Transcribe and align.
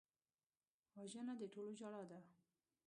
وژنه 0.97 1.33
د 1.39 1.43
ټولو 1.53 1.71
ژړا 1.79 2.03
ده 2.11 2.19